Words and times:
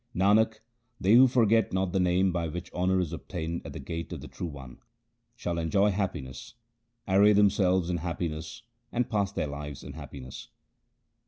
Nanak, 0.15 0.61
they 0.99 1.13
who 1.13 1.27
forget 1.27 1.73
not 1.73 1.93
the 1.93 1.99
Name 1.99 2.31
by 2.31 2.47
which 2.47 2.73
honour 2.73 2.99
is 2.99 3.13
obtained 3.13 3.61
at 3.63 3.73
the 3.73 3.79
gate 3.79 4.11
of 4.11 4.21
the 4.21 4.27
True 4.27 4.47
One, 4.47 4.79
Shall 5.35 5.59
enjoy 5.59 5.91
happiness, 5.91 6.55
array 7.07 7.33
themselves 7.33 7.87
in 7.87 7.97
happiness, 7.97 8.63
and 8.91 9.11
pass 9.11 9.31
their 9.31 9.45
lives 9.45 9.83
in 9.83 9.93
happiness. 9.93 10.47